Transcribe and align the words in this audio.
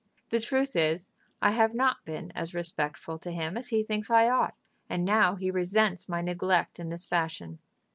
The 0.29 0.39
truth 0.39 0.75
is, 0.75 1.11
I 1.43 1.51
have 1.51 1.75
not 1.75 2.03
been 2.05 2.31
as 2.31 2.55
respectful 2.55 3.19
to 3.19 3.29
him 3.31 3.55
as 3.55 3.67
he 3.67 3.83
thinks 3.83 4.09
I 4.09 4.29
ought, 4.29 4.55
and 4.89 5.05
now 5.05 5.35
he 5.35 5.51
resents 5.51 6.09
my 6.09 6.21
neglect 6.23 6.79
in 6.79 6.89
this 6.89 7.05
fashion. 7.05 7.59